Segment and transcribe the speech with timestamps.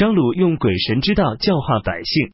[0.00, 2.32] 张鲁用鬼神之道教化百姓，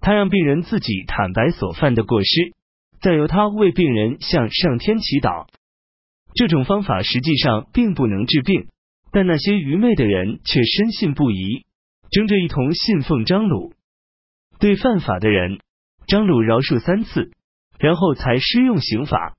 [0.00, 2.56] 他让病人自己坦白所犯的过失，
[3.00, 5.46] 再由他为病人向上天祈祷。
[6.34, 8.66] 这种方法实际上并不能治病，
[9.12, 11.64] 但那些愚昧的人却深信不疑，
[12.10, 13.74] 争着一同信奉张鲁。
[14.58, 15.60] 对犯法的人，
[16.08, 17.30] 张鲁饶恕三次，
[17.78, 19.36] 然后才施用刑法，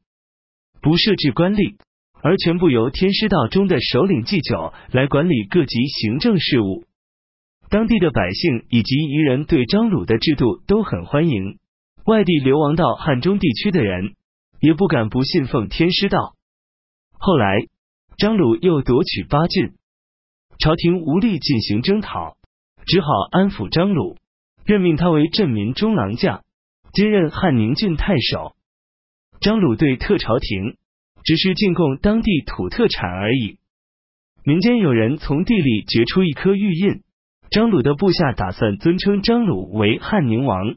[0.82, 1.76] 不设置官吏，
[2.22, 6.86] 而全部由天师道中的首领祭酒来管理各级行政事务。
[7.74, 11.58] 当地的百姓以及彝人对张鲁的制度都很欢迎，
[12.06, 14.14] 外地流亡到汉中地区的人
[14.60, 16.36] 也不敢不信奉天师道。
[17.14, 17.66] 后来，
[18.16, 19.72] 张鲁又夺取八郡，
[20.60, 22.38] 朝廷无力进行征讨，
[22.86, 24.18] 只好安抚张鲁，
[24.66, 26.44] 任命他为镇民中郎将，
[26.94, 28.54] 兼任汉宁郡太守。
[29.40, 30.78] 张鲁对特朝廷
[31.24, 33.58] 只是进贡当地土特产而已。
[34.44, 37.02] 民间有人从地里掘出一颗玉印，
[37.54, 40.76] 张鲁的部下打算尊称张鲁为汉宁王。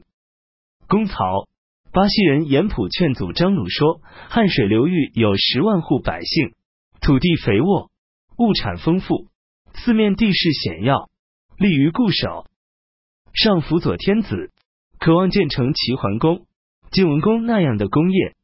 [0.87, 1.47] 公曹。
[1.91, 6.53] 巴西人严普劝阻张鲁说：“汉水流域有十万户百姓，
[7.01, 7.89] 土地肥沃，
[8.37, 9.25] 物产丰富，
[9.73, 11.09] 四面地势险要，
[11.57, 12.45] 利于固守。
[13.33, 14.51] 上辅佐天子，
[14.99, 16.45] 渴望建成齐桓公、
[16.91, 18.35] 晋文公那样的功业；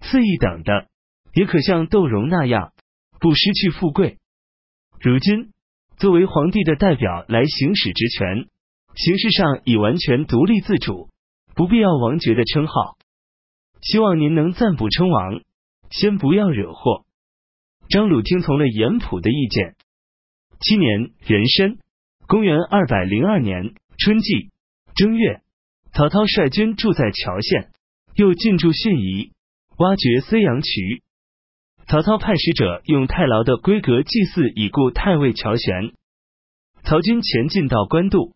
[0.00, 0.86] 次一等的，
[1.32, 2.72] 也可像窦融那样，
[3.18, 4.18] 不失去富贵。
[5.00, 5.50] 如今
[5.98, 8.48] 作为皇帝的代表来行使职权，
[8.94, 11.08] 形式上已完全独立自主。”
[11.56, 12.98] 不必要王爵的称号，
[13.80, 15.40] 希望您能暂不称王，
[15.88, 17.04] 先不要惹祸。
[17.88, 19.76] 张鲁听从了严普的意见。
[20.58, 21.78] 七年壬申，
[22.26, 24.50] 公元二百零二年春季
[24.96, 25.42] 正月，
[25.92, 27.70] 曹操率军住在谯县，
[28.16, 29.30] 又进驻信宜，
[29.78, 31.04] 挖掘睢阳渠。
[31.86, 35.92] 曹操派使者用太牢的规格祭祀已故太尉乔玄。
[36.82, 38.34] 曹军前进到官渡，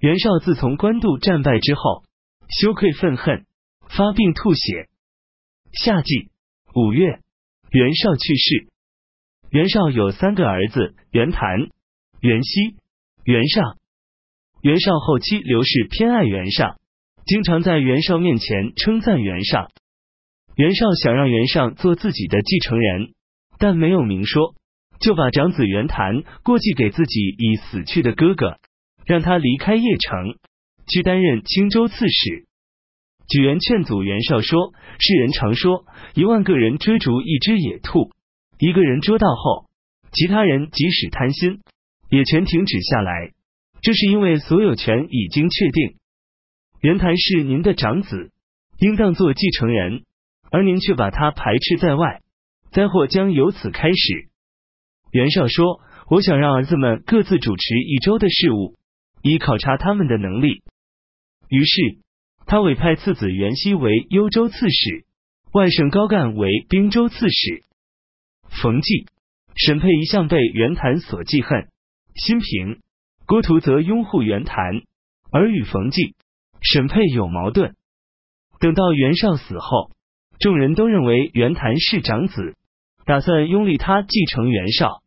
[0.00, 2.04] 袁绍自从官渡战败之后。
[2.50, 3.44] 羞愧愤恨，
[3.90, 4.88] 发病吐血。
[5.70, 6.30] 夏季
[6.74, 7.20] 五月，
[7.70, 8.68] 袁绍去世。
[9.50, 11.68] 袁绍有三个儿子：袁谭、
[12.20, 12.76] 袁熙、
[13.24, 13.76] 袁尚。
[14.62, 16.78] 袁绍后期刘氏偏爱袁尚，
[17.26, 19.70] 经常在袁绍面前称赞袁尚。
[20.58, 23.14] 袁绍想让袁尚做自己的继承人，
[23.58, 24.56] 但没有明说，
[25.00, 28.58] 就把长子袁谭过继给自己已死去的哥哥，
[29.06, 30.36] 让他离开邺城。
[30.90, 32.46] 去担任青州刺史。
[33.28, 38.10] 举人劝阻袁绍说：“世人常说，一万个人追逐一只野兔，
[38.58, 39.66] 一个人捉到后，
[40.12, 41.60] 其他人即使贪心，
[42.08, 43.32] 也全停止下来。
[43.82, 45.96] 这是因为所有权已经确定。
[46.80, 48.30] 袁谭是您的长子，
[48.80, 50.04] 应当做继承人，
[50.50, 52.20] 而您却把他排斥在外，
[52.70, 54.28] 灾祸将由此开始。”
[55.10, 58.76] 袁绍说：“我想让儿子们各自主持一州的事务，
[59.22, 60.62] 以考察他们的能力。”
[61.48, 61.98] 于是，
[62.44, 65.06] 他委派次子袁熙为幽州刺史，
[65.52, 67.62] 外甥高干为滨州刺史。
[68.62, 69.06] 冯骥、
[69.54, 71.68] 沈佩一向被袁谭所记恨，
[72.14, 72.80] 辛平、
[73.26, 74.82] 郭图则拥护袁谭，
[75.30, 76.14] 而与冯骥、
[76.60, 77.76] 沈佩有矛盾。
[78.60, 79.90] 等到袁绍死后，
[80.38, 82.54] 众人都认为袁谭是长子，
[83.04, 85.02] 打算拥立他继承袁绍。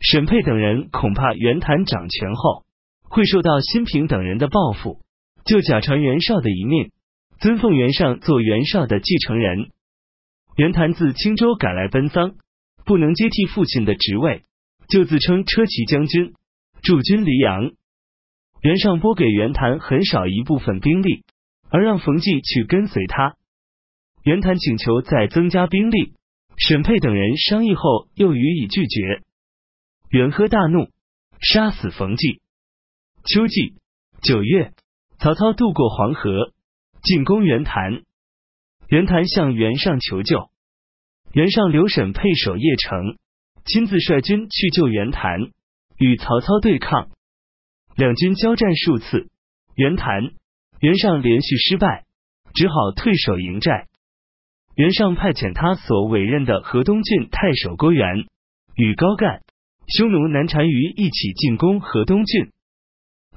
[0.00, 2.64] 沈佩等人恐怕袁谭掌权后
[3.02, 5.00] 会受到辛平等人的报复。
[5.44, 6.92] 就假传袁绍的遗命，
[7.40, 9.70] 尊奉袁尚做袁绍的继承人。
[10.56, 12.34] 袁谭自青州赶来奔丧，
[12.84, 14.44] 不能接替父亲的职位，
[14.88, 16.34] 就自称车骑将军，
[16.82, 17.72] 驻军黎阳。
[18.60, 21.24] 袁尚拨给袁谭很少一部分兵力，
[21.70, 23.34] 而让冯骥去跟随他。
[24.24, 26.14] 袁谭请求再增加兵力，
[26.56, 29.22] 沈佩等人商议后又予以拒绝。
[30.10, 30.90] 袁呵大怒，
[31.40, 32.40] 杀死冯骥。
[33.24, 33.74] 秋季
[34.22, 34.72] 九月。
[35.18, 36.52] 曹操渡过黄河，
[37.00, 38.02] 进攻袁谭。
[38.88, 40.50] 袁谭向袁尚求救，
[41.32, 43.18] 袁尚留沈佩守邺城，
[43.64, 45.52] 亲自率军去救袁谭，
[45.96, 47.08] 与曹操对抗。
[47.94, 49.30] 两军交战数次，
[49.76, 50.32] 袁谭、
[50.80, 52.04] 袁尚连续失败，
[52.52, 53.86] 只好退守营寨。
[54.74, 58.24] 袁尚派遣他所委任的河东郡太守郭元
[58.74, 59.42] 与高干、
[59.86, 62.50] 匈奴南单于一起进攻河东郡。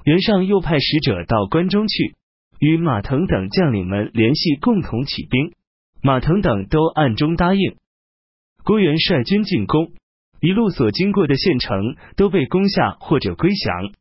[0.04, 2.14] 袁尚又派使者到关中去，
[2.58, 5.52] 与马腾等将领们联系，共同起兵。
[6.02, 7.76] 马腾等都暗中答应。
[8.64, 9.92] 郭元率军进攻，
[10.40, 13.92] 一路所经过的县城都被攻下或者归降。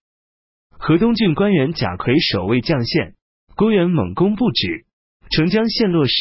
[0.70, 3.16] 河东郡官员贾逵守卫将县，
[3.56, 4.86] 郭元猛攻不止，
[5.32, 6.14] 城将陷落时，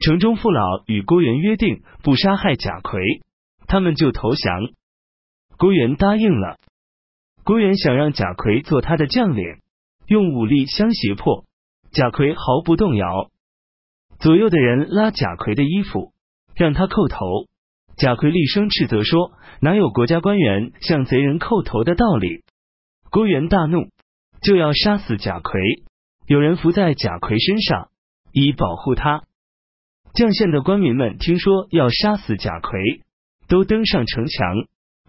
[0.00, 3.22] 城中父老与郭元约定不杀害贾逵，
[3.66, 4.70] 他们就投降。
[5.58, 6.56] 郭元答应了。
[7.44, 9.44] 郭元想让贾逵做他的将领，
[10.06, 11.44] 用武力相胁迫，
[11.92, 13.30] 贾逵毫不动摇。
[14.18, 16.12] 左右的人拉贾逵的衣服，
[16.54, 17.26] 让他叩头。
[17.96, 22.42] 贾逵厉声斥责说：“哪有国家官员向贼人叩头的道理？”
[23.10, 23.88] 郭元大怒，
[24.40, 25.60] 就要杀死贾逵。
[26.26, 27.88] 有人伏在贾逵身上，
[28.32, 29.24] 以保护他。
[30.20, 33.00] 绛县的官民们听说要杀死贾逵，
[33.48, 34.54] 都登上城墙，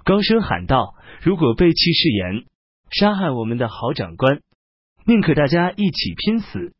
[0.06, 2.46] 高声喊道：“如果背弃誓言，
[2.92, 4.40] 杀害我们的好长官，
[5.06, 6.72] 宁可大家一起拼死。”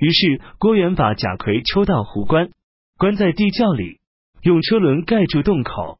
[0.00, 2.48] 于是郭元把贾逵抽到湖关，
[2.96, 4.00] 关在地窖里，
[4.40, 5.98] 用车轮盖住洞口。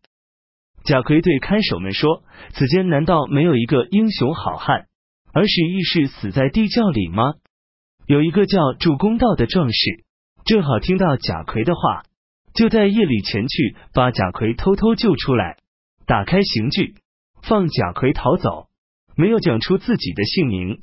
[0.85, 2.23] 贾逵对看守们说
[2.57, 4.87] ：“此间难道没有一个英雄好汉，
[5.35, 7.35] 而使义士死在地窖里吗？”
[8.09, 10.05] 有一个叫祝公道的壮士，
[10.49, 12.05] 正好听到贾逵的话，
[12.55, 15.59] 就在夜里前去把贾逵偷偷救出来，
[16.07, 16.95] 打开刑具，
[17.43, 18.69] 放贾逵逃走，
[19.15, 20.81] 没有讲出自己的姓名。